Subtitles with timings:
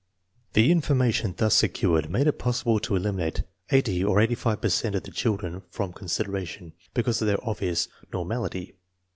[0.53, 4.69] The inf onnation thus secured made it possible to eliminate eighty or eighty five per
[4.69, 8.77] cent of the children from consideration, because of their obvious normal ity.